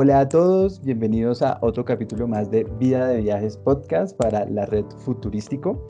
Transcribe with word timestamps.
Hola 0.00 0.20
a 0.20 0.28
todos, 0.28 0.80
bienvenidos 0.84 1.42
a 1.42 1.58
otro 1.60 1.84
capítulo 1.84 2.28
más 2.28 2.52
de 2.52 2.62
Vida 2.78 3.08
de 3.08 3.20
Viajes 3.20 3.56
Podcast 3.56 4.16
para 4.16 4.44
la 4.44 4.64
red 4.64 4.84
Futurístico. 4.98 5.88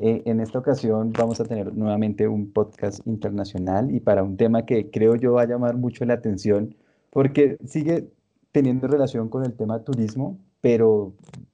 Eh, 0.00 0.22
en 0.24 0.40
esta 0.40 0.60
ocasión 0.60 1.12
vamos 1.12 1.40
a 1.40 1.44
tener 1.44 1.76
nuevamente 1.76 2.26
un 2.26 2.50
podcast 2.50 3.06
internacional 3.06 3.94
y 3.94 4.00
para 4.00 4.22
un 4.22 4.38
tema 4.38 4.64
que 4.64 4.90
creo 4.90 5.14
yo 5.14 5.34
va 5.34 5.42
a 5.42 5.46
llamar 5.46 5.76
mucho 5.76 6.06
la 6.06 6.14
atención 6.14 6.74
porque 7.10 7.58
sigue 7.66 8.08
teniendo 8.50 8.88
relación 8.88 9.28
con 9.28 9.44
el 9.44 9.52
tema 9.52 9.84
turismo, 9.84 10.38
pero 10.62 11.12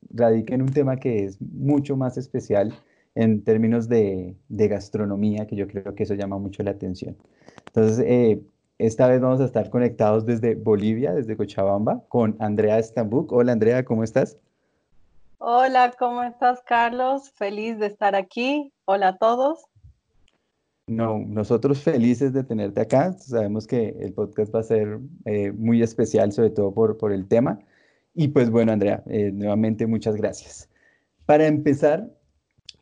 radica 0.09 0.54
en 0.54 0.62
un 0.62 0.73
tema 0.73 0.98
que 0.98 1.25
es 1.25 1.43
mucho 1.43 1.96
más 1.96 2.16
especial 2.18 2.73
en 3.16 3.43
términos 3.43 3.88
de, 3.88 4.36
de 4.48 4.68
gastronomía, 4.68 5.48
que 5.48 5.57
yo 5.57 5.66
creo 5.66 5.93
que 5.96 6.04
eso 6.04 6.14
llama 6.14 6.39
mucho 6.39 6.63
la 6.63 6.71
atención. 6.71 7.17
Entonces, 7.67 8.04
eh, 8.07 8.43
esta 8.79 9.08
vez 9.08 9.21
vamos 9.21 9.40
a 9.40 9.44
estar 9.44 9.71
conectados 9.71 10.26
desde 10.26 10.54
Bolivia, 10.54 11.14
desde 11.14 11.36
Cochabamba, 11.36 12.03
con 12.08 12.36
Andrea 12.40 12.82
Stambuk. 12.82 13.32
Hola 13.32 13.53
Andrea, 13.53 13.84
¿cómo 13.84 14.04
estás? 14.04 14.36
Hola, 15.39 15.94
¿cómo 15.98 16.22
estás 16.22 16.62
Carlos? 16.62 17.31
Feliz 17.31 17.79
de 17.79 17.86
estar 17.86 18.14
aquí. 18.14 18.72
Hola 18.84 19.08
a 19.08 19.18
todos. 19.18 19.64
No, 20.89 21.18
nosotros 21.18 21.82
felices 21.82 22.32
de 22.32 22.44
tenerte 22.44 22.81
acá. 22.81 23.12
Sabemos 23.14 23.67
que 23.67 23.96
el 24.00 24.12
podcast 24.12 24.54
va 24.54 24.61
a 24.61 24.64
ser 24.64 25.00
eh, 25.25 25.53
muy 25.53 25.82
especial, 25.82 26.32
sobre 26.32 26.50
todo 26.50 26.72
por, 26.72 26.96
por 26.96 27.12
el 27.12 27.26
tema. 27.26 27.58
Y 28.14 28.29
pues 28.29 28.50
bueno, 28.50 28.72
Andrea, 28.72 29.03
eh, 29.06 29.31
nuevamente 29.32 29.86
muchas 29.86 30.17
gracias. 30.17 30.68
Para 31.26 31.46
empezar, 31.46 32.08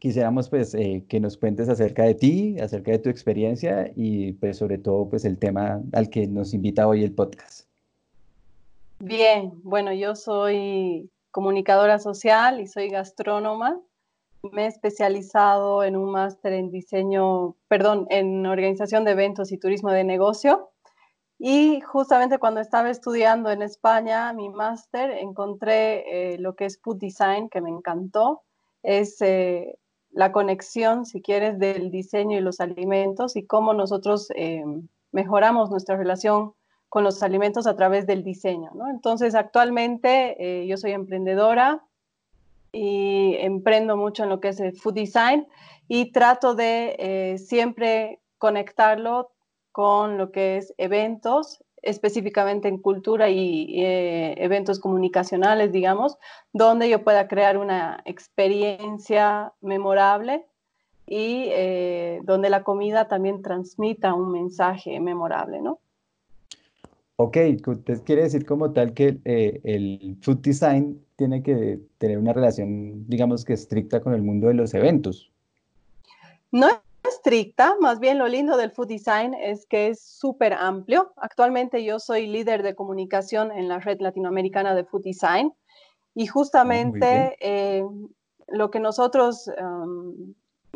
quisiéramos 0.04 0.50
pues 0.50 0.74
eh, 0.74 1.02
que 1.08 1.18
nos 1.18 1.38
cuentes 1.38 1.66
acerca 1.70 2.02
de 2.02 2.14
ti, 2.14 2.60
acerca 2.60 2.90
de 2.90 2.98
tu 2.98 3.08
experiencia 3.08 3.90
y 3.96 4.32
pues 4.32 4.58
sobre 4.58 4.76
todo 4.76 5.08
pues 5.08 5.24
el 5.24 5.38
tema 5.38 5.80
al 5.94 6.10
que 6.10 6.26
nos 6.26 6.52
invita 6.52 6.86
hoy 6.86 7.02
el 7.02 7.14
podcast. 7.14 7.66
Bien, 8.98 9.52
bueno, 9.62 9.94
yo 9.94 10.14
soy 10.14 11.10
comunicadora 11.30 11.98
social 11.98 12.60
y 12.60 12.66
soy 12.66 12.90
gastrónoma. 12.90 13.80
Me 14.52 14.64
he 14.64 14.66
especializado 14.66 15.82
en 15.82 15.96
un 15.96 16.10
máster 16.10 16.52
en 16.52 16.70
diseño, 16.70 17.56
perdón, 17.68 18.06
en 18.10 18.44
organización 18.44 19.06
de 19.06 19.12
eventos 19.12 19.52
y 19.52 19.58
turismo 19.58 19.90
de 19.90 20.04
negocio. 20.04 20.68
Y 21.38 21.80
justamente 21.80 22.36
cuando 22.36 22.60
estaba 22.60 22.90
estudiando 22.90 23.50
en 23.50 23.62
España 23.62 24.34
mi 24.34 24.50
máster, 24.50 25.12
encontré 25.12 26.34
eh, 26.34 26.38
lo 26.38 26.56
que 26.56 26.66
es 26.66 26.78
food 26.78 26.98
design, 26.98 27.48
que 27.48 27.62
me 27.62 27.70
encantó. 27.70 28.42
Es 28.82 29.22
eh, 29.22 29.78
la 30.14 30.30
conexión, 30.32 31.04
si 31.04 31.20
quieres, 31.20 31.58
del 31.58 31.90
diseño 31.90 32.38
y 32.38 32.40
los 32.40 32.60
alimentos 32.60 33.36
y 33.36 33.44
cómo 33.44 33.74
nosotros 33.74 34.28
eh, 34.36 34.64
mejoramos 35.10 35.70
nuestra 35.70 35.96
relación 35.96 36.54
con 36.88 37.02
los 37.02 37.22
alimentos 37.24 37.66
a 37.66 37.74
través 37.74 38.06
del 38.06 38.22
diseño. 38.22 38.70
Entonces, 38.90 39.34
actualmente 39.34 40.36
eh, 40.38 40.66
yo 40.68 40.76
soy 40.76 40.92
emprendedora 40.92 41.82
y 42.70 43.34
emprendo 43.40 43.96
mucho 43.96 44.22
en 44.22 44.28
lo 44.28 44.38
que 44.38 44.48
es 44.48 44.60
el 44.60 44.76
food 44.76 44.94
design 44.94 45.48
y 45.88 46.12
trato 46.12 46.54
de 46.54 46.94
eh, 46.98 47.38
siempre 47.38 48.20
conectarlo 48.38 49.32
con 49.72 50.16
lo 50.16 50.30
que 50.30 50.58
es 50.58 50.72
eventos 50.78 51.63
específicamente 51.84 52.68
en 52.68 52.78
cultura 52.78 53.30
y, 53.30 53.82
eh, 53.82 54.34
eventos 54.38 54.80
comunicacionales, 54.80 55.72
digamos, 55.72 56.16
donde 56.52 56.88
yo 56.88 57.04
pueda 57.04 57.28
crear 57.28 57.58
una 57.58 58.02
experiencia 58.04 59.52
memorable 59.60 60.46
y 61.06 61.46
eh, 61.50 62.20
donde 62.24 62.50
la 62.50 62.62
comida 62.64 63.08
también 63.08 63.42
transmita 63.42 64.14
un 64.14 64.32
mensaje 64.32 64.98
memorable, 65.00 65.60
¿no? 65.60 65.78
Ok, 67.16 67.36
usted 67.66 68.02
quiere 68.02 68.22
decir 68.22 68.44
como 68.44 68.72
tal 68.72 68.92
que 68.92 69.18
eh, 69.24 69.60
el 69.62 70.16
food 70.20 70.38
design 70.38 71.00
tiene 71.14 71.42
que 71.44 71.78
tener 71.98 72.18
una 72.18 72.32
relación, 72.32 73.08
digamos 73.08 73.44
que 73.44 73.52
estricta 73.52 74.00
con 74.00 74.14
el 74.14 74.22
mundo 74.22 74.48
de 74.48 74.54
los 74.54 74.74
eventos. 74.74 75.30
No 76.50 76.68
estricta, 77.24 77.74
más 77.80 78.00
bien 78.00 78.18
lo 78.18 78.28
lindo 78.28 78.58
del 78.58 78.70
food 78.70 78.88
design 78.88 79.32
es 79.32 79.64
que 79.66 79.88
es 79.88 80.04
súper 80.04 80.52
amplio. 80.52 81.14
Actualmente 81.16 81.82
yo 81.82 81.98
soy 81.98 82.26
líder 82.26 82.62
de 82.62 82.74
comunicación 82.74 83.50
en 83.50 83.66
la 83.66 83.78
red 83.78 83.98
latinoamericana 84.00 84.74
de 84.74 84.84
food 84.84 85.04
design 85.04 85.50
y 86.14 86.26
justamente 86.26 87.36
eh, 87.40 87.82
lo 88.48 88.70
que 88.70 88.78
nosotros 88.78 89.50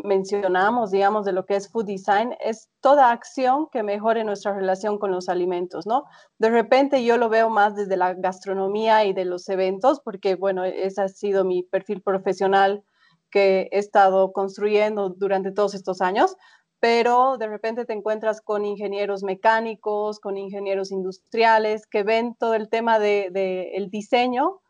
mencionamos, 0.03 0.91
digamos, 0.91 1.27
de 1.27 1.33
lo 1.33 1.45
que 1.45 1.57
es 1.57 1.71
food 1.71 1.85
design 1.85 2.35
es 2.41 2.71
toda 2.81 3.11
acción 3.11 3.69
que 3.71 3.83
mejore 3.83 4.25
nuestra 4.25 4.55
relación 4.55 4.99
con 4.99 5.11
los 5.11 5.29
alimentos, 5.29 5.87
¿no? 5.87 6.05
De 6.39 6.49
repente 6.49 7.05
yo 7.05 7.19
lo 7.19 7.29
veo 7.29 7.51
más 7.51 7.77
desde 7.77 7.99
la 7.99 8.15
gastronomía 8.15 9.05
y 9.05 9.13
de 9.13 9.27
los 9.27 9.49
eventos, 9.51 10.01
porque, 10.01 10.35
bueno, 10.35 10.65
ese 10.65 11.03
ha 11.03 11.09
sido 11.09 11.45
mi 11.45 11.63
perfil 11.63 12.01
profesional 12.01 12.85
que 13.31 13.69
he 13.73 13.79
estado 13.79 14.33
construyendo 14.33 15.11
durante 15.11 15.53
todos 15.53 15.75
estos 15.75 16.01
años, 16.01 16.37
pero 16.81 17.39
de 17.39 17.49
repente 17.49 17.85
te 17.85 17.93
encuentras 17.93 18.41
con 18.41 18.65
ingenieros 18.65 19.23
mecánicos, 19.23 20.21
con 20.21 20.37
ingenieros 20.37 20.93
industriales 20.93 21.87
que 21.87 22.03
ven 22.05 22.35
todo 22.39 22.55
el 22.55 22.69
tema 22.69 22.99
del 22.99 23.33
de, 23.33 23.73
el 23.75 23.91
diseño 23.91 24.61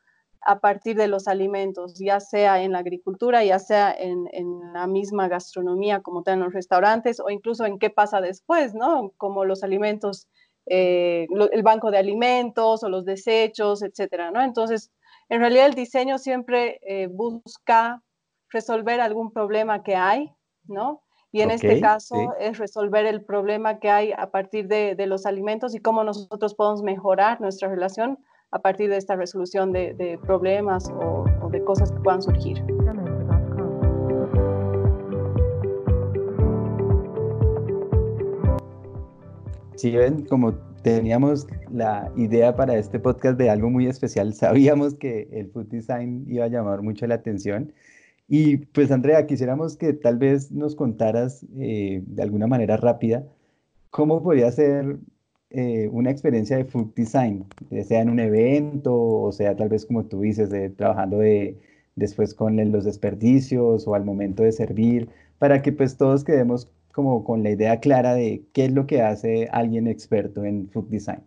a 0.41 0.61
partir 0.61 0.97
de 0.97 1.09
los 1.09 1.29
alimentos, 1.29 1.99
ya 1.99 2.21
sea 2.21 2.63
en 2.63 2.73
la 2.73 2.79
agricultura, 2.79 3.45
ya 3.45 3.59
sea 3.59 3.93
en, 3.93 4.27
la 4.73 4.87
misma 4.87 5.29
gastronomía 5.29 6.01
como 6.01 6.23
tal 6.23 6.41
los 6.41 6.53
restaurantes 6.53 7.21
o 7.21 7.31
incluso 7.31 7.67
en 7.67 7.79
qué 7.79 7.91
pasa 7.91 8.21
después, 8.21 8.75
¿no? 8.75 9.13
Como 9.17 9.45
los 9.45 9.63
alimentos, 9.63 10.29
eh, 10.67 11.27
el 11.53 11.63
banco 11.63 11.91
de 11.91 11.99
alimentos 11.99 12.83
o 12.83 12.89
los 12.89 13.05
desechos, 13.05 13.83
etcétera, 13.83 14.31
¿no? 14.31 14.43
Entonces, 14.43 14.91
en 15.29 15.41
realidad 15.41 15.67
el 15.67 15.75
diseño 15.75 16.19
siempre 16.19 16.79
eh, 16.83 17.09
busca 17.09 18.03
resolver 18.51 19.01
algún 19.01 19.33
problema 19.33 19.83
que 19.83 19.97
hay, 19.97 20.33
¿no? 20.67 21.03
Y 21.31 21.43
en 21.43 21.51
este 21.51 21.81
caso 21.81 22.35
es 22.41 22.57
resolver 22.57 23.05
el 23.05 23.23
problema 23.23 23.79
que 23.81 23.91
hay 23.91 24.13
a 24.17 24.31
partir 24.31 24.67
de, 24.67 24.95
de, 24.95 25.07
los 25.07 25.27
alimentos 25.27 25.75
y 25.75 25.79
cómo 25.79 26.03
nosotros 26.03 26.55
podemos 26.55 26.83
mejorar 26.83 27.39
nuestra 27.39 27.69
relación 27.69 28.19
a 28.51 28.61
partir 28.61 28.89
de 28.89 28.97
esta 28.97 29.15
resolución 29.15 29.71
de, 29.73 29.93
de 29.93 30.19
problemas 30.19 30.89
o, 30.89 31.27
o 31.43 31.51
de 31.51 31.63
cosas 31.65 31.93
que 31.93 32.01
puedan 32.01 32.23
surgir. 32.23 32.65
Si 39.77 39.95
ven, 39.95 40.25
como 40.25 40.55
teníamos 40.83 41.47
la 41.71 42.11
idea 42.17 42.57
para 42.57 42.75
este 42.77 42.99
podcast 42.99 43.39
de 43.39 43.51
algo 43.51 43.69
muy 43.69 43.87
especial, 43.87 44.33
sabíamos 44.35 44.95
que 44.95 45.29
el 45.31 45.51
food 45.51 45.67
design 45.67 46.25
iba 46.27 46.47
a 46.47 46.49
llamar 46.49 46.81
mucho 46.81 47.07
la 47.07 47.17
atención 47.17 47.75
y 48.29 48.59
pues 48.59 48.91
Andrea, 48.91 49.27
quisiéramos 49.27 49.77
que 49.77 49.95
tal 49.95 50.19
vez 50.19 50.53
nos 50.53 50.77
contaras 50.77 51.47
eh, 51.59 52.03
de 52.07 52.23
alguna 52.23 52.47
manera 52.47 52.77
rápida 52.77 53.27
cómo 53.91 54.23
podría 54.23 54.53
ser 54.53 54.99
eh, 55.51 55.89
una 55.93 56.11
experiencia 56.11 56.57
de 56.59 56.67
food 56.67 56.95
design, 56.95 57.47
sea 57.87 58.03
en 58.03 58.11
un 58.11 58.21
evento 58.21 58.95
o 58.95 59.33
sea 59.33 59.57
tal 59.57 59.71
vez 59.71 59.87
como 59.87 60.05
tú 60.07 60.21
dices, 60.21 60.51
de, 60.51 60.71
trabajando 60.71 61.19
de, 61.19 61.59
después 61.97 62.35
con 62.35 62.57
los 62.73 62.85
desperdicios 62.85 63.87
o 63.89 63.95
al 63.95 64.05
momento 64.05 64.43
de 64.43 64.53
servir, 64.53 65.09
para 65.39 65.63
que 65.63 65.73
pues 65.73 65.97
todos 65.97 66.25
quedemos 66.25 66.71
como 66.93 67.25
con 67.25 67.43
la 67.43 67.51
idea 67.51 67.81
clara 67.81 68.15
de 68.15 68.45
qué 68.53 68.67
es 68.67 68.73
lo 68.73 68.87
que 68.87 69.03
hace 69.03 69.49
alguien 69.53 69.87
experto 69.87 70.45
en 70.45 70.69
food 70.71 70.89
design. 70.89 71.23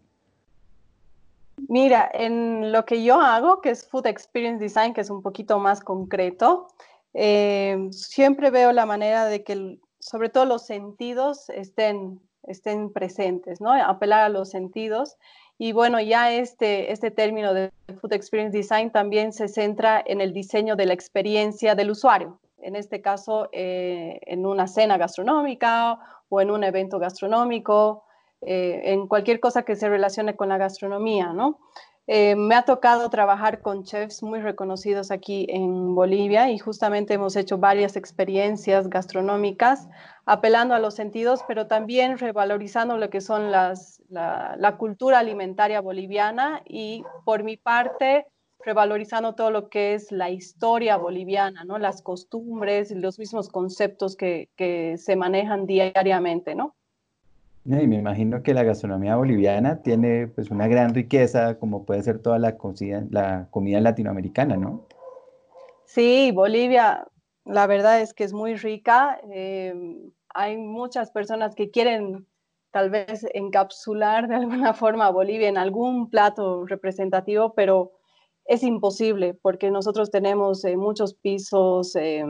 Mira, 1.68 2.10
en 2.14 2.72
lo 2.72 2.86
que 2.86 3.04
yo 3.04 3.20
hago, 3.20 3.62
que 3.62 3.70
es 3.70 3.88
Food 3.88 4.08
Experience 4.08 4.64
Design, 4.64 4.94
que 4.94 5.02
es 5.02 5.10
un 5.10 5.22
poquito 5.22 5.60
más 5.60 5.82
concreto, 5.82 6.68
eh, 7.14 7.88
siempre 7.92 8.50
veo 8.52 8.72
la 8.72 8.86
manera 8.86 9.26
de 9.26 9.44
que 9.44 9.80
sobre 10.00 10.30
todo 10.30 10.46
los 10.46 10.66
sentidos 10.66 11.50
estén, 11.50 12.19
estén 12.44 12.92
presentes, 12.92 13.62
¿no? 13.62 13.74
Apelar 13.74 14.24
a 14.24 14.30
los 14.30 14.50
sentidos. 14.50 15.18
Y 15.58 15.74
bueno, 15.74 16.00
ya 16.02 16.31
este, 16.31 16.92
este 16.92 17.12
término 17.12 17.54
de 17.54 17.72
Food 18.00 18.14
Experience 18.14 18.57
Design 18.57 18.92
también 18.92 19.31
se 19.31 19.48
centra 19.48 20.02
en 20.06 20.22
el 20.22 20.34
diseño 20.34 20.75
de 20.75 20.88
la 20.88 20.94
experiencia 20.94 21.75
del 21.75 21.92
usuario. 21.92 22.40
En 22.57 22.75
este 22.75 23.02
caso, 23.02 23.50
eh, 23.52 24.19
en 24.25 24.46
una 24.46 24.68
cena 24.68 24.98
gastronómica 24.98 26.00
o 26.30 26.42
en 26.42 26.50
un 26.52 26.64
evento 26.64 26.98
gastronómico, 27.00 28.04
eh, 28.42 28.82
en 28.86 29.08
cualquier 29.08 29.40
cosa 29.40 29.64
que 29.64 29.76
se 29.76 29.90
relacione 29.90 30.36
con 30.36 30.50
la 30.50 30.58
gastronomía, 30.58 31.34
¿no? 31.34 31.60
Eh, 32.08 32.36
me 32.36 32.56
ha 32.56 32.64
tocado 32.64 33.10
trabajar 33.10 33.62
con 33.62 33.84
chefs 33.84 34.24
muy 34.24 34.42
reconocidos 34.42 35.12
aquí 35.12 35.46
en 35.50 35.94
Bolivia 35.94 36.50
y 36.50 36.58
justamente 36.58 37.14
hemos 37.14 37.36
hecho 37.36 37.60
varias 37.60 37.96
experiencias 37.96 38.90
gastronómicas 38.90 39.88
apelando 40.26 40.74
a 40.74 40.80
los 40.80 40.96
sentidos, 40.96 41.42
pero 41.48 41.68
también 41.68 42.18
revalorizando 42.18 42.98
lo 42.98 43.10
que 43.10 43.22
son 43.22 43.52
las, 43.52 44.02
la, 44.10 44.56
la 44.58 44.78
cultura 44.78 45.20
alimentaria 45.20 45.80
boliviana 45.80 46.62
y 46.66 47.04
por 47.24 47.44
mi 47.44 47.56
parte 47.56 48.26
revalorizando 48.64 49.34
todo 49.34 49.52
lo 49.52 49.70
que 49.70 49.94
es 49.94 50.12
la 50.12 50.30
historia 50.30 50.98
boliviana, 50.98 51.64
¿no? 51.64 51.78
las 51.78 52.02
costumbres, 52.02 52.92
los 52.92 53.20
mismos 53.20 53.50
conceptos 53.50 54.16
que, 54.16 54.50
que 54.56 54.98
se 54.98 55.16
manejan 55.16 55.66
diariamente, 55.66 56.56
¿no? 56.56 56.76
Y 57.63 57.88
me 57.88 57.98
imagino 57.98 58.42
que 58.42 58.56
la 58.56 58.63
gastronomía 58.63 59.16
boliviana 59.16 59.81
tiene 59.84 60.28
pues 60.28 60.50
una 60.50 60.68
gran 60.68 60.96
riqueza, 60.96 61.60
como 61.60 61.86
puede 61.86 62.02
ser 62.02 62.19
toda 62.19 62.40
la, 62.40 62.58
cocina, 62.58 63.06
la 63.12 63.48
comida 63.52 63.80
latinoamericana, 63.80 64.58
¿no? 64.58 64.88
Sí, 65.86 66.31
Bolivia, 66.34 67.08
la 67.46 67.68
verdad 67.68 68.02
es 68.02 68.13
que 68.13 68.24
es 68.24 68.34
muy 68.34 68.56
rica. 68.56 69.19
Eh, 69.31 69.74
hay 70.30 70.58
muchas 70.58 71.12
personas 71.12 71.54
que 71.54 71.69
quieren 71.69 72.25
tal 72.72 72.90
vez 72.90 73.28
encapsular 73.34 74.28
de 74.28 74.36
alguna 74.36 74.74
forma 74.74 75.07
a 75.07 75.12
Bolivia 75.12 75.48
en 75.48 75.57
algún 75.57 76.10
plato 76.10 76.66
representativo, 76.66 77.54
pero 77.54 77.92
es 78.46 78.64
imposible 78.64 79.36
porque 79.36 79.69
nosotros 79.69 80.10
tenemos 80.10 80.66
eh, 80.66 80.78
muchos 80.78 81.14
pisos 81.14 81.96
eh, 81.96 82.25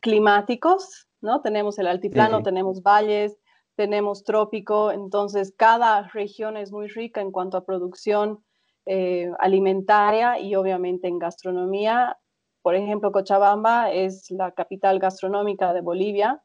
climáticos, 0.00 1.08
¿no? 1.20 1.40
Tenemos 1.40 1.78
el 1.78 1.86
altiplano, 1.86 2.42
tenemos 2.42 2.82
valles, 2.82 3.36
tenemos 3.80 4.24
trópico, 4.24 4.92
entonces 4.92 5.54
cada 5.56 6.02
región 6.08 6.58
es 6.58 6.70
muy 6.70 6.86
rica 6.88 7.22
en 7.22 7.30
cuanto 7.30 7.56
a 7.56 7.64
producción 7.64 8.44
eh, 8.84 9.30
alimentaria 9.38 10.38
y 10.38 10.54
obviamente 10.54 11.08
en 11.08 11.18
gastronomía. 11.18 12.18
Por 12.60 12.74
ejemplo, 12.74 13.10
Cochabamba 13.10 13.90
es 13.90 14.30
la 14.30 14.52
capital 14.52 14.98
gastronómica 14.98 15.72
de 15.72 15.80
Bolivia 15.80 16.42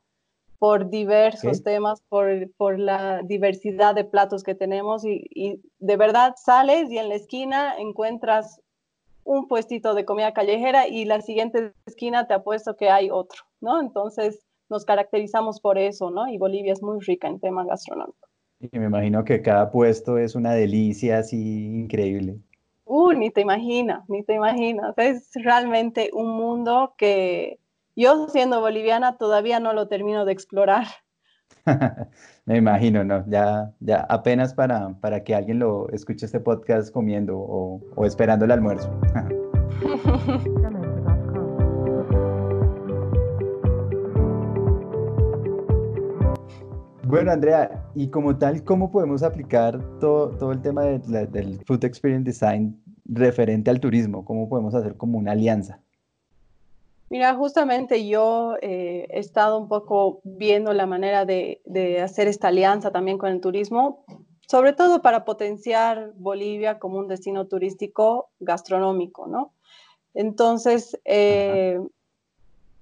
por 0.60 0.90
diversos 0.90 1.62
temas, 1.62 2.02
por, 2.08 2.30
por, 2.56 2.80
la 2.80 3.22
diversidad 3.22 3.94
de 3.96 4.06
platos 4.06 4.42
que 4.42 4.56
tenemos 4.56 5.04
y, 5.04 5.28
y, 5.30 5.62
de 5.80 5.98
verdad 5.98 6.36
sales 6.38 6.90
y 6.90 7.00
en 7.00 7.10
la 7.10 7.16
esquina 7.16 7.76
encuentras 7.78 8.62
un 9.26 9.50
puestito 9.50 9.94
de 9.94 10.06
comida 10.06 10.32
callejera 10.32 10.88
y 10.88 11.04
la 11.04 11.20
siguiente 11.20 11.74
esquina 11.86 12.28
te 12.28 12.34
apuesto 12.34 12.78
que 12.78 12.90
hay 12.90 13.10
otro, 13.12 13.44
¿no? 13.60 13.82
Entonces 13.82 14.45
nos 14.70 14.86
caracterizamos 14.86 15.60
por 15.60 15.78
eso, 15.78 16.10
¿no? 16.10 16.28
Y 16.28 16.38
Bolivia 16.38 16.74
es 16.74 16.82
muy 16.82 17.00
rica 17.02 17.28
en 17.28 17.40
tema 17.40 17.66
gastronómico. 17.66 18.28
Y 18.60 18.80
me 18.80 18.86
imagino 18.86 19.24
que 19.24 19.42
cada 19.42 19.72
puesto 19.72 20.18
es 20.18 20.36
una 20.36 20.54
delicia 20.54 21.20
así 21.20 21.66
increíble. 21.66 22.40
Uh, 22.86 23.14
ni 23.14 23.32
te 23.32 23.42
imaginas, 23.42 24.08
ni 24.10 24.24
te 24.24 24.34
imaginas. 24.34 24.94
Es 24.98 25.30
realmente 25.36 26.10
un 26.14 26.38
mundo 26.38 26.94
que 26.98 27.60
yo 27.96 28.28
siendo 28.30 28.62
boliviana 28.62 29.18
todavía 29.18 29.60
no 29.60 29.74
lo 29.74 29.88
termino 29.88 30.26
de 30.26 30.34
explorar. 30.34 30.86
me 32.46 32.58
imagino, 32.58 33.04
¿no? 33.04 33.24
Ya, 33.28 33.72
ya 33.80 34.06
apenas 34.10 34.54
para, 34.54 34.94
para 35.00 35.24
que 35.24 35.36
alguien 35.36 35.60
lo 35.60 35.90
escuche 35.90 36.26
este 36.26 36.40
podcast 36.40 36.94
comiendo 36.94 37.38
o, 37.38 37.82
o 37.96 38.06
esperando 38.06 38.46
el 38.46 38.52
almuerzo. 38.52 38.90
Bueno, 47.08 47.32
Andrea, 47.32 47.86
y 47.94 48.10
como 48.10 48.36
tal, 48.36 48.64
¿cómo 48.64 48.92
podemos 48.92 49.22
aplicar 49.22 49.80
todo, 50.00 50.30
todo 50.40 50.52
el 50.52 50.62
tema 50.64 50.86
del 50.86 51.64
Food 51.64 51.86
Experience 51.86 52.26
Design 52.26 52.82
referente 53.06 53.70
al 53.70 53.80
turismo? 53.80 54.26
¿Cómo 54.26 54.50
podemos 54.50 54.74
hacer 54.74 54.98
como 54.98 55.20
una 55.20 55.34
alianza? 55.34 55.80
Mira, 57.12 57.36
justamente 57.36 58.08
yo 58.08 58.56
eh, 58.60 59.06
he 59.12 59.20
estado 59.20 59.60
un 59.60 59.68
poco 59.68 60.22
viendo 60.24 60.74
la 60.74 60.88
manera 60.88 61.26
de, 61.26 61.62
de, 61.66 62.02
hacer 62.02 62.28
esta 62.28 62.48
alianza 62.48 62.92
también 62.92 63.20
con 63.20 63.30
el 63.30 63.40
turismo, 63.40 64.04
sobre 64.48 64.74
todo 64.74 65.04
para 65.04 65.26
potenciar 65.26 66.12
Bolivia 66.16 66.80
como 66.80 66.98
un 66.98 67.08
destino 67.08 67.46
turístico 67.46 68.32
gastronómico, 68.40 69.28
¿no? 69.28 69.54
Entonces, 70.16 71.00
eh, 71.06 71.80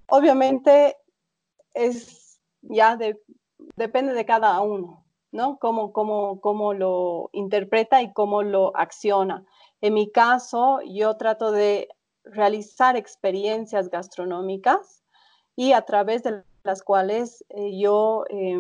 obviamente 0.08 0.96
es 1.74 2.40
ya 2.62 2.96
de, 2.96 3.20
depende 3.76 4.14
de 4.14 4.26
cada 4.26 4.60
uno, 4.62 5.04
¿no? 5.32 5.58
Cómo, 5.60 5.94
cómo, 5.94 6.40
cómo 6.42 6.74
lo 6.74 7.30
interpreta 7.34 8.02
y 8.02 8.14
cómo 8.14 8.44
lo 8.44 8.76
acciona. 8.76 9.44
En 9.82 9.94
mi 9.94 10.10
caso, 10.12 10.80
yo 10.86 11.18
trato 11.18 11.52
de 11.52 11.90
realizar 12.24 12.96
experiencias 12.96 13.90
gastronómicas 13.90 15.04
y 15.56 15.74
a 15.74 15.82
través 15.82 16.24
de 16.24 16.44
las 16.64 16.82
cuales 16.84 17.44
eh, 17.50 17.78
yo 17.78 18.26
eh, 18.30 18.58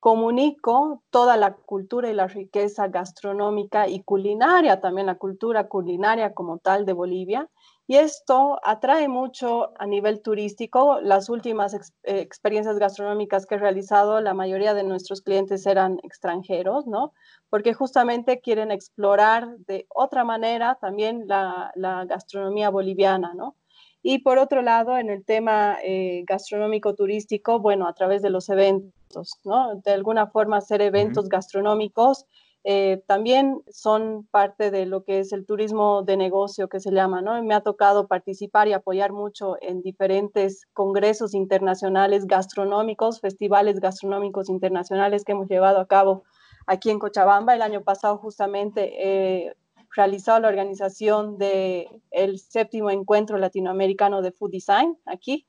comunico 0.00 1.02
toda 1.10 1.36
la 1.36 1.54
cultura 1.54 2.10
y 2.10 2.12
la 2.12 2.26
riqueza 2.26 2.88
gastronómica 2.88 3.88
y 3.88 4.02
culinaria, 4.02 4.80
también 4.80 5.06
la 5.06 5.14
cultura 5.14 5.68
culinaria 5.68 6.34
como 6.34 6.58
tal 6.58 6.84
de 6.84 6.92
Bolivia, 6.92 7.48
y 7.86 7.96
esto 7.96 8.58
atrae 8.62 9.08
mucho 9.08 9.72
a 9.78 9.86
nivel 9.86 10.22
turístico. 10.22 11.00
Las 11.00 11.28
últimas 11.28 11.74
ex 11.74 11.92
eh, 12.04 12.20
experiencias 12.20 12.78
gastronómicas 12.78 13.46
que 13.46 13.56
he 13.56 13.58
realizado, 13.58 14.20
la 14.20 14.32
mayoría 14.34 14.72
de 14.74 14.84
nuestros 14.84 15.20
clientes 15.20 15.66
eran 15.66 15.98
extranjeros, 16.02 16.86
¿no? 16.86 17.12
Porque 17.50 17.74
justamente 17.74 18.40
quieren 18.40 18.70
explorar 18.70 19.58
de 19.66 19.86
otra 19.90 20.24
manera 20.24 20.78
también 20.80 21.24
la, 21.26 21.72
la 21.74 22.04
gastronomía 22.06 22.70
boliviana, 22.70 23.34
¿no? 23.34 23.56
Y 24.02 24.18
por 24.18 24.38
otro 24.38 24.60
lado, 24.62 24.98
en 24.98 25.08
el 25.10 25.24
tema 25.24 25.78
eh, 25.82 26.24
gastronómico 26.26 26.94
turístico, 26.94 27.58
bueno, 27.60 27.86
a 27.86 27.94
través 27.94 28.20
de 28.22 28.30
los 28.30 28.48
eventos, 28.50 29.40
¿no? 29.44 29.76
De 29.76 29.92
alguna 29.92 30.26
forma 30.26 30.58
hacer 30.58 30.82
eventos 30.82 31.24
uh 31.24 31.28
-huh. 31.28 31.32
gastronómicos 31.32 32.26
eh, 32.66 33.02
también 33.06 33.62
son 33.68 34.26
parte 34.30 34.70
de 34.70 34.86
lo 34.86 35.04
que 35.04 35.18
es 35.18 35.34
el 35.34 35.44
turismo 35.44 36.02
de 36.02 36.16
negocio 36.16 36.68
que 36.68 36.80
se 36.80 36.92
llama, 36.92 37.20
¿no? 37.20 37.42
Me 37.42 37.52
ha 37.54 37.60
tocado 37.60 38.08
participar 38.08 38.68
y 38.68 38.72
apoyar 38.72 39.12
mucho 39.12 39.58
en 39.60 39.82
diferentes 39.82 40.66
congresos 40.72 41.34
internacionales 41.34 42.26
gastronómicos, 42.26 43.20
festivales 43.20 43.80
gastronómicos 43.80 44.48
internacionales 44.48 45.24
que 45.24 45.32
hemos 45.32 45.46
llevado 45.46 45.78
a 45.78 45.86
cabo 45.86 46.24
aquí 46.66 46.88
en 46.88 46.98
Cochabamba. 46.98 47.54
El 47.54 47.60
año 47.60 47.82
pasado 47.82 48.16
justamente 48.16 48.94
eh, 48.96 49.54
realizado 49.94 50.40
la 50.40 50.48
organización 50.48 51.36
del 51.36 51.86
el 52.10 52.38
séptimo 52.38 52.90
encuentro 52.90 53.36
latinoamericano 53.36 54.22
de 54.22 54.32
Food 54.32 54.52
Design 54.52 54.96
aquí, 55.04 55.46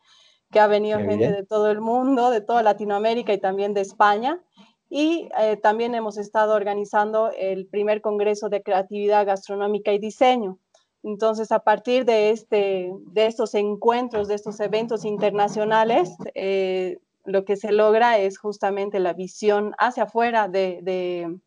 que 0.51 0.59
ha 0.59 0.67
venido 0.67 0.99
gente 0.99 1.15
bien. 1.15 1.31
de 1.31 1.45
todo 1.45 1.71
el 1.71 1.79
mundo, 1.79 2.29
de 2.29 2.41
toda 2.41 2.61
Latinoamérica 2.61 3.31
y 3.31 3.39
también 3.39 3.73
de 3.73 3.81
España. 3.81 4.41
Y 4.89 5.29
eh, 5.39 5.57
también 5.57 5.95
hemos 5.95 6.17
estado 6.17 6.53
organizando 6.53 7.31
el 7.31 7.65
primer 7.67 8.01
Congreso 8.01 8.49
de 8.49 8.61
Creatividad 8.61 9.25
Gastronómica 9.25 9.91
y 9.91 9.99
Diseño. 9.99 10.59
Entonces, 11.03 11.51
a 11.51 11.59
partir 11.59 12.05
de, 12.05 12.31
este, 12.31 12.91
de 13.11 13.25
estos 13.27 13.53
encuentros, 13.53 14.27
de 14.27 14.35
estos 14.35 14.59
eventos 14.59 15.05
internacionales, 15.05 16.15
eh, 16.33 16.97
lo 17.25 17.45
que 17.45 17.55
se 17.55 17.71
logra 17.71 18.17
es 18.17 18.37
justamente 18.37 18.99
la 18.99 19.13
visión 19.13 19.73
hacia 19.77 20.03
afuera 20.03 20.47
de, 20.47 20.79
de, 20.81 21.39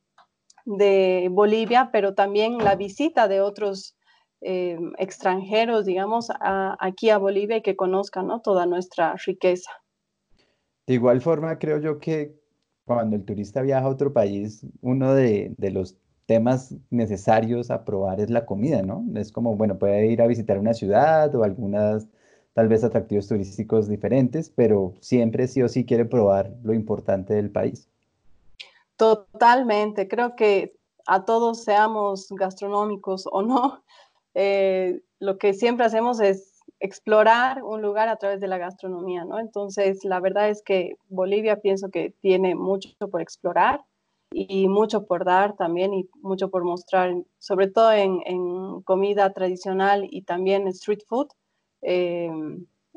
de 0.64 1.28
Bolivia, 1.30 1.90
pero 1.92 2.14
también 2.14 2.58
la 2.58 2.76
visita 2.76 3.26
de 3.26 3.40
otros 3.40 3.96
eh, 4.40 4.78
extranjeros, 4.98 5.84
digamos, 5.84 6.30
a, 6.30 6.76
aquí 6.78 7.10
a 7.10 7.18
Bolivia 7.18 7.56
y 7.56 7.62
que 7.62 7.74
conozcan 7.74 8.28
¿no? 8.28 8.40
toda 8.40 8.66
nuestra 8.66 9.14
riqueza. 9.26 9.70
De 10.86 10.94
igual 10.94 11.20
forma, 11.20 11.58
creo 11.58 11.78
yo 11.78 11.98
que 11.98 12.34
cuando 12.96 13.16
el 13.16 13.24
turista 13.24 13.62
viaja 13.62 13.86
a 13.86 13.90
otro 13.90 14.12
país, 14.12 14.66
uno 14.80 15.14
de, 15.14 15.54
de, 15.56 15.70
los 15.70 15.96
temas 16.26 16.74
necesarios 16.90 17.70
a 17.70 17.84
probar 17.84 18.20
es 18.20 18.30
la 18.30 18.44
comida, 18.44 18.82
¿no? 18.82 19.04
Es 19.14 19.30
como, 19.30 19.56
bueno, 19.56 19.78
puede 19.78 20.06
ir 20.06 20.20
a 20.20 20.26
visitar 20.26 20.58
una 20.58 20.74
ciudad 20.74 21.34
o 21.34 21.44
algunas, 21.44 22.08
tal 22.54 22.68
vez, 22.68 22.82
atractivos 22.82 23.28
turísticos 23.28 23.88
diferentes, 23.88 24.50
pero 24.50 24.94
siempre 25.00 25.46
sí 25.46 25.62
o 25.62 25.68
sí 25.68 25.84
quiere 25.84 26.04
probar 26.04 26.52
lo 26.62 26.74
importante 26.74 27.34
del 27.34 27.50
país. 27.50 27.88
Totalmente, 28.96 30.08
creo 30.08 30.34
que 30.34 30.74
a 31.06 31.24
todos 31.24 31.62
seamos 31.62 32.28
gastronómicos 32.30 33.28
o 33.30 33.42
no, 33.42 33.82
eh, 34.34 35.00
lo 35.20 35.38
que 35.38 35.54
siempre 35.54 35.86
hacemos 35.86 36.20
es 36.20 36.57
explorar 36.80 37.62
un 37.62 37.82
lugar 37.82 38.08
a 38.08 38.16
través 38.16 38.40
de 38.40 38.48
la 38.48 38.58
gastronomía, 38.58 39.24
¿no? 39.24 39.38
Entonces, 39.40 40.04
la 40.04 40.20
verdad 40.20 40.48
es 40.48 40.62
que 40.62 40.96
Bolivia 41.08 41.60
pienso 41.60 41.90
que 41.90 42.14
tiene 42.20 42.54
mucho 42.54 42.90
por 43.10 43.20
explorar 43.20 43.84
y 44.30 44.68
mucho 44.68 45.06
por 45.06 45.24
dar 45.24 45.56
también 45.56 45.94
y 45.94 46.08
mucho 46.20 46.50
por 46.50 46.64
mostrar, 46.64 47.14
sobre 47.38 47.68
todo 47.68 47.92
en, 47.92 48.20
en 48.26 48.82
comida 48.82 49.32
tradicional 49.32 50.06
y 50.10 50.22
también 50.22 50.68
street 50.68 51.00
food, 51.06 51.28
eh, 51.82 52.30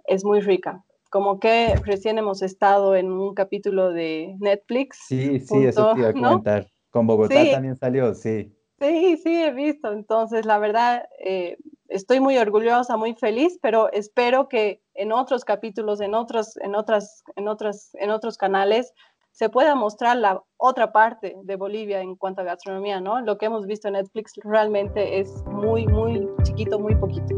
es 0.05 0.25
muy 0.25 0.41
rica. 0.41 0.83
Como 1.09 1.39
que 1.39 1.75
recién 1.83 2.17
hemos 2.17 2.41
estado 2.41 2.95
en 2.95 3.11
un 3.11 3.33
capítulo 3.33 3.91
de 3.91 4.35
Netflix. 4.39 5.00
Sí, 5.07 5.39
sí, 5.39 5.47
junto, 5.47 5.69
eso 5.69 5.93
te 5.93 6.00
iba 6.00 6.09
a 6.09 6.13
comentar. 6.13 6.61
¿no? 6.63 6.69
Con 6.89 7.07
Bogotá 7.07 7.43
sí. 7.43 7.51
también 7.51 7.75
salió, 7.75 8.13
sí. 8.13 8.53
Sí, 8.79 9.17
sí, 9.17 9.43
he 9.43 9.51
visto. 9.51 9.91
Entonces, 9.91 10.45
la 10.45 10.57
verdad, 10.57 11.07
eh, 11.19 11.57
estoy 11.91 12.21
muy 12.21 12.38
orgullosa, 12.38 12.95
muy 12.95 13.13
feliz, 13.13 13.60
pero 13.62 13.91
espero 13.91 14.48
que 14.48 14.81
en 14.93 15.12
otros 15.12 15.43
capítulos, 15.43 16.00
en 16.00 16.15
otros, 16.15 16.57
en 16.57 16.74
otras, 16.74 17.24
en 17.36 17.48
otras, 17.48 17.91
en 17.93 18.10
otros 18.12 18.38
canales 18.38 18.93
se 19.31 19.50
pueda 19.50 19.75
mostrar 19.75 20.17
la 20.17 20.41
otra 20.57 20.91
parte 20.91 21.36
de 21.43 21.55
Bolivia 21.55 22.01
en 22.01 22.15
cuanto 22.15 22.41
a 22.41 22.45
gastronomía, 22.45 23.00
¿no? 23.00 23.21
Lo 23.21 23.38
que 23.38 23.45
hemos 23.45 23.65
visto 23.65 23.88
en 23.88 23.93
Netflix 23.93 24.33
realmente 24.43 25.19
es 25.19 25.43
muy, 25.45 25.86
muy 25.88 26.27
chiquito, 26.43 26.79
muy 26.79 26.95
poquito. 26.95 27.36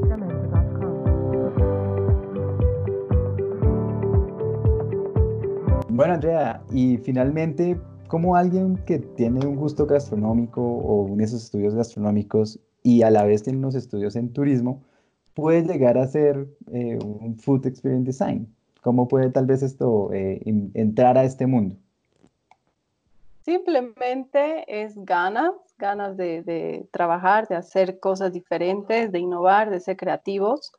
Bueno, 5.90 6.14
Andrea, 6.16 6.64
y 6.72 6.98
finalmente, 6.98 7.80
¿cómo 8.08 8.36
alguien 8.36 8.78
que 8.86 8.98
tiene 9.00 9.46
un 9.46 9.56
gusto 9.56 9.86
gastronómico 9.86 10.62
o 10.62 11.04
uno 11.04 11.18
de 11.18 11.24
esos 11.26 11.44
estudios 11.44 11.76
gastronómicos 11.76 12.60
y 12.84 13.02
a 13.02 13.10
la 13.10 13.24
vez 13.24 13.44
tiene 13.44 13.60
unos 13.60 13.76
estudios 13.76 14.16
en 14.16 14.34
turismo, 14.34 14.84
puede 15.34 15.64
llegar 15.64 15.98
a 15.98 16.08
ser 16.08 16.48
eh, 16.72 17.00
un 17.02 17.38
Food 17.38 17.66
Experience 17.66 18.06
Design? 18.06 18.54
¿Cómo 18.82 19.08
puede 19.08 19.30
tal 19.30 19.46
vez 19.46 19.64
esto 19.64 20.12
eh, 20.12 20.42
entrar 20.74 21.18
a 21.18 21.24
este 21.24 21.48
mundo? 21.48 21.78
Simplemente 23.44 24.64
es 24.68 24.94
ganas, 25.04 25.52
ganas 25.78 26.16
de, 26.16 26.88
trabajar, 26.92 27.48
de 27.48 27.56
hacer 27.56 28.00
cosas 28.00 28.32
diferentes, 28.32 29.12
de 29.12 29.20
innovar, 29.20 29.70
de 29.70 29.80
ser 29.80 29.98
creativos. 29.98 30.72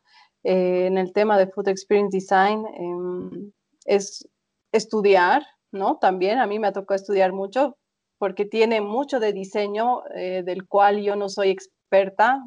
Eh, 0.45 0.87
en 0.87 0.99
el 0.99 1.13
tema 1.13 1.39
de 1.39 1.47
Food 1.47 1.69
Experience 1.69 2.17
Design 2.17 2.65
em, 2.75 3.53
es 3.87 4.27
estudiar, 4.73 5.43
¿no? 5.73 5.97
También 5.99 6.39
a 6.39 6.47
mí 6.47 6.59
me 6.59 6.73
tocado 6.73 6.97
estudiar 6.97 7.33
mucho 7.33 7.77
porque 8.19 8.47
tiene 8.47 8.81
mucho 8.81 9.21
de 9.21 9.33
diseño 9.33 10.03
eh, 10.15 10.43
del 10.45 10.67
cual 10.67 11.03
yo 11.03 11.17
no 11.17 11.29
soy 11.29 11.51
experta. 11.51 11.75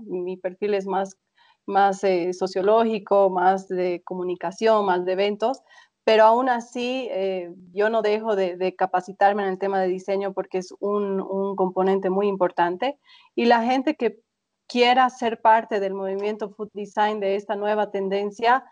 Mi 0.05 0.37
perfil 0.37 0.73
es 0.73 0.85
más, 0.85 1.17
más 1.65 2.03
eh, 2.03 2.33
sociológico, 2.33 3.29
más 3.29 3.67
de 3.67 4.01
comunicación, 4.03 4.85
más 4.85 5.05
de 5.05 5.13
eventos, 5.13 5.61
pero 6.07 6.23
aún 6.23 6.47
así 6.47 7.09
eh, 7.11 7.53
yo 7.73 7.89
no 7.89 8.01
dejo 8.01 8.37
de, 8.37 8.75
capacitarme 8.77 9.43
en 9.43 9.49
el 9.49 9.59
tema 9.59 9.81
de 9.81 9.89
diseño 9.89 10.31
porque 10.31 10.59
es 10.59 10.73
un, 10.79 11.55
componente 11.57 12.09
muy 12.09 12.29
importante. 12.29 12.97
Y 13.35 13.43
la 13.43 13.61
gente 13.61 13.95
que 13.95 14.21
quiera 14.67 15.09
ser 15.09 15.41
parte 15.41 15.81
del 15.81 15.93
movimiento 15.93 16.49
Food 16.49 16.69
Design, 16.73 17.19
de 17.19 17.35
esta 17.35 17.57
nueva 17.57 17.91
tendencia, 17.91 18.63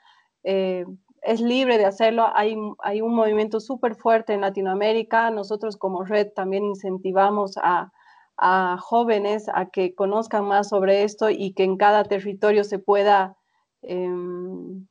eh, 0.43 0.85
es 1.23 1.41
libre 1.41 1.77
de 1.77 1.85
hacerlo. 1.85 2.31
Hay, 2.35 2.55
hay 2.79 3.01
un 3.01 3.13
movimiento 3.13 3.59
súper 3.59 3.95
fuerte 3.95 4.31
en 4.33 4.39
Latinoamérica. 4.39 5.29
Nosotros 5.29 5.75
como 5.75 6.05
red 6.05 6.29
también 6.33 6.63
incentivamos 6.63 7.57
a, 7.57 7.91
jóvenes 8.37 9.49
a 9.53 9.67
que 9.67 9.95
conozcan 9.95 10.45
más 10.45 10.69
sobre 10.69 11.03
esto 11.03 11.29
y 11.29 11.53
que 11.53 11.63
en 11.63 11.77
cada 11.77 12.03
territorio 12.03 12.63
se 12.63 12.79
pueda... 12.79 13.35
Em, 13.81 14.85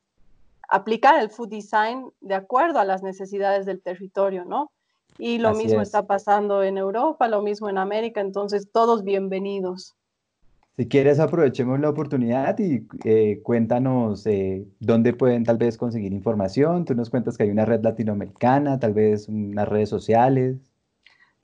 aplicar 0.69 1.21
el 1.21 1.29
food 1.29 1.49
design 1.49 2.11
de 2.21 2.35
acuerdo 2.35 2.79
a 2.79 2.85
las 2.85 3.03
necesidades 3.03 3.65
del 3.65 3.81
territorio, 3.81 4.45
¿no? 4.45 4.71
Y 5.17 5.37
lo 5.37 5.53
mismo 5.53 5.81
está 5.81 6.05
pasando 6.07 6.61
en 6.63 6.77
Europa, 6.77 7.27
lo 7.29 7.41
mismo 7.41 7.69
en 7.69 7.77
América, 7.77 8.19
entonces 8.19 8.69
todos 8.71 9.03
bienvenidos. 9.03 9.95
Si 10.75 10.89
quieres, 10.89 11.21
aprovechemos 11.21 11.79
la 11.79 11.89
oportunidad 11.89 12.59
y 12.59 12.85
eh, 13.05 13.39
cuéntanos 13.41 14.27
eh, 14.27 14.67
dónde 14.81 15.13
pueden 15.13 15.45
tal 15.45 15.57
vez 15.57 15.77
conseguir 15.77 16.11
información. 16.11 16.83
Tú 16.83 16.95
nos 16.95 17.09
cuentas 17.09 17.37
que 17.37 17.43
hay 17.43 17.49
una 17.49 17.63
red 17.63 17.81
latinoamericana, 17.81 18.77
tal 18.77 18.93
vez 18.93 19.29
unas 19.29 19.69
redes 19.69 19.87
sociales. 19.87 20.57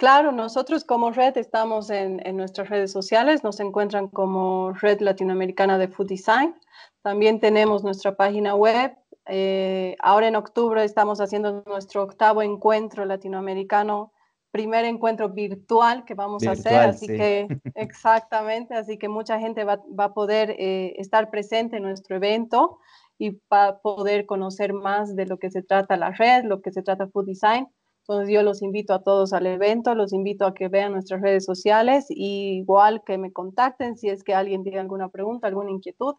Claro, 0.02 0.32
nosotros 0.32 0.84
como 0.84 1.12
red 1.12 1.38
estamos 1.38 1.92
en, 1.92 2.26
en 2.26 2.36
nuestras 2.36 2.70
redes 2.70 2.92
sociales, 2.92 3.44
nos 3.44 3.60
encuentran 3.60 4.08
como 4.08 4.74
Red 4.74 5.00
Latinoamericana 5.00 5.78
de 5.78 5.88
Food 5.88 6.08
Design. 6.08 6.56
También 7.04 7.40
tenemos 7.40 7.84
nuestra 7.84 8.16
página 8.16 8.56
web 8.56 8.96
eh, 9.28 9.96
ahora 10.00 10.28
en 10.28 10.36
octubre 10.36 10.84
estamos 10.84 11.22
haciendo 11.22 11.64
nuestro 11.66 12.04
octavo 12.04 12.42
encuentro 12.42 13.06
latinoamericano, 13.06 14.12
primer 14.52 14.86
encuentro 14.86 15.30
virtual 15.30 16.04
que 16.06 16.16
vamos 16.16 16.46
a 16.46 16.52
hacer, 16.52 16.74
así 16.82 17.08
que 17.08 17.48
exactamente, 17.76 18.74
así 18.74 18.98
que 18.98 19.08
mucha 19.08 19.40
gente 19.40 19.64
va, 19.64 19.80
a 19.98 20.14
poder 20.14 20.56
eh, 20.58 20.96
estar 20.98 21.30
presente 21.30 21.78
en 21.78 21.84
nuestro 21.84 22.16
evento 22.16 22.80
y 23.18 23.40
va 23.52 23.68
a 23.68 23.80
poder 23.80 24.26
conocer 24.26 24.74
más 24.74 25.16
de 25.16 25.28
lo 25.28 25.38
que 25.38 25.52
se 25.52 25.62
trata 25.62 25.96
la 25.96 26.12
red, 26.12 26.44
lo 26.44 26.62
que 26.62 26.72
se 26.72 26.82
trata 26.82 27.08
Food 27.08 27.28
Design. 27.28 27.68
Entonces 28.02 28.34
yo 28.34 28.44
los 28.44 28.62
invito 28.62 28.94
a 28.94 29.04
todos 29.04 29.32
al 29.32 29.46
evento, 29.46 29.94
los 29.96 30.12
invito 30.12 30.46
a 30.46 30.54
que 30.54 30.68
vean 30.68 30.92
nuestras 30.92 31.22
redes 31.22 31.46
sociales 31.46 32.08
y 32.10 32.58
igual 32.58 33.04
que 33.06 33.18
me 33.18 33.32
contacten 33.32 33.96
si 33.96 34.10
es 34.10 34.24
que 34.24 34.34
alguien 34.34 34.64
tiene 34.64 34.80
alguna 34.80 35.10
pregunta, 35.10 35.48
alguna 35.48 35.72
inquietud. 35.72 36.16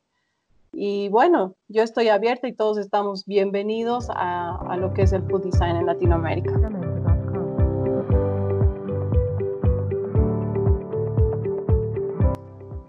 Y 0.73 1.09
bueno, 1.11 1.55
yo 1.69 1.83
estoy 1.83 2.09
abierta 2.09 2.49
y 2.49 2.55
todos 2.55 2.79
estamos 2.79 3.27
bienvenidos 3.27 4.09
a, 4.11 4.77
lo 4.79 4.95
que 4.95 5.03
es 5.03 5.13
el 5.13 5.23
food 5.25 5.45
design 5.45 5.77
en 5.77 5.87
Latinoamérica. 5.87 6.53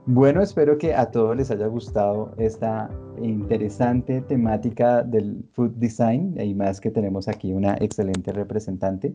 Bueno, 0.05 0.41
espero 0.41 0.77
que 0.77 0.93
a 0.93 1.11
todos 1.11 1.35
les 1.37 1.49
haya 1.49 1.67
gustado 1.67 2.33
esta 2.37 2.89
interesante 3.21 4.19
temática 4.21 5.01
del 5.01 5.45
food 5.53 5.71
design 5.75 6.35
y 6.39 6.53
más 6.53 6.81
que 6.81 6.91
tenemos 6.91 7.29
aquí 7.29 7.53
una 7.53 7.75
excelente 7.79 8.33
representante. 8.33 9.13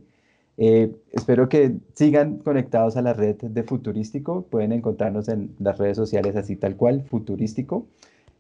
Eh, 0.57 0.90
espero 1.12 1.49
que 1.49 1.76
sigan 1.95 2.38
conectados 2.38 2.97
a 2.97 3.02
la 3.02 3.12
red 3.12 3.37
de 3.37 3.62
Futurístico. 3.64 4.42
Pueden 4.50 4.73
encontrarnos 4.73 5.28
en 5.28 5.54
las 5.59 5.76
redes 5.78 5.97
sociales 5.99 6.37
así 6.37 6.57
tal 6.57 6.76
cual, 6.76 7.02
Futurístico. 7.04 7.87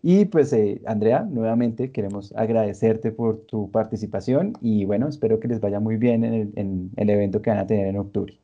Y 0.02 0.24
pues, 0.26 0.52
eh, 0.52 0.80
Andrea, 0.86 1.24
nuevamente 1.24 1.90
queremos 1.90 2.32
agradecerte 2.36 3.12
por 3.12 3.40
tu 3.40 3.70
participación 3.70 4.54
y 4.62 4.84
bueno, 4.84 5.08
espero 5.08 5.38
que 5.40 5.48
les 5.48 5.60
vaya 5.60 5.80
muy 5.80 5.96
bien 5.96 6.24
en 6.24 6.90
el, 6.96 7.10
evento 7.10 7.42
que 7.42 7.50
van 7.50 7.58
a 7.58 7.66
tener 7.66 7.88
en 7.88 7.98
octubre. 7.98 8.38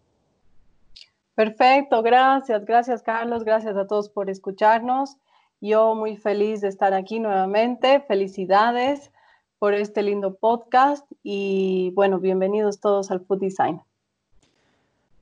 Perfecto, 1.35 2.03
gracias, 2.03 2.65
gracias 2.65 3.03
Carlos, 3.03 3.45
gracias 3.45 3.77
a 3.77 3.87
todos 3.87 4.09
por 4.09 4.31
escucharnos. 4.31 5.17
Yo 5.61 5.95
muy 5.95 6.17
feliz 6.17 6.61
de 6.61 6.69
estar 6.69 6.95
aquí 6.95 7.19
nuevamente, 7.19 8.01
felicidades 8.01 9.11
por 9.59 9.75
este 9.75 10.03
lindo 10.03 10.35
podcast 10.35 11.11
y 11.23 11.91
bueno, 11.95 12.21
bienvenidos 12.21 12.81
todos 12.81 13.11
al 13.11 13.21
Food 13.21 13.41
Design. 13.41 13.81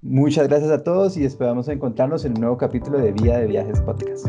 Muchas 0.03 0.49
gracias 0.49 0.71
a 0.71 0.83
todos 0.83 1.17
y 1.17 1.25
esperamos 1.25 1.69
encontrarnos 1.69 2.25
en 2.25 2.33
un 2.33 2.41
nuevo 2.41 2.59
capítulo 2.59 2.99
de 2.99 3.13
Vía 3.13 3.39
de 3.39 3.47
Viajes 3.47 3.81
Podcast. 3.81 4.27